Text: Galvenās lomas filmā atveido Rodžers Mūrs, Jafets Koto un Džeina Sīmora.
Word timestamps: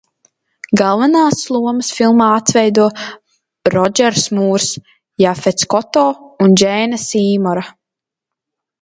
Galvenās 0.79 1.43
lomas 1.55 1.89
filmā 1.97 2.29
atveido 2.37 2.87
Rodžers 3.75 4.27
Mūrs, 4.39 4.73
Jafets 5.27 5.71
Koto 5.77 6.09
un 6.49 6.61
Džeina 6.65 7.05
Sīmora. 7.09 7.73